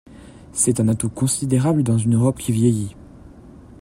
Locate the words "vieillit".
2.51-2.95